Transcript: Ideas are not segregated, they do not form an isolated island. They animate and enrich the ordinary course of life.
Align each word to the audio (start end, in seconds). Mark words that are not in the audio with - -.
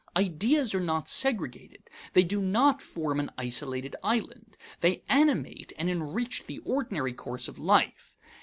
Ideas 0.17 0.73
are 0.73 0.79
not 0.81 1.07
segregated, 1.07 1.87
they 2.13 2.23
do 2.23 2.41
not 2.41 2.81
form 2.81 3.19
an 3.19 3.29
isolated 3.37 3.95
island. 4.01 4.57
They 4.79 5.03
animate 5.07 5.73
and 5.77 5.91
enrich 5.91 6.47
the 6.47 6.57
ordinary 6.65 7.13
course 7.13 7.47
of 7.47 7.59
life. 7.59 8.17